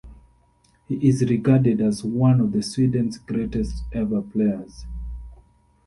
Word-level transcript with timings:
He 0.87 0.95
is 1.07 1.29
regarded 1.29 1.79
as 1.79 2.03
one 2.03 2.41
of 2.41 2.65
Sweden's 2.65 3.19
greatest 3.19 3.83
ever 3.93 4.23
players. 4.23 4.87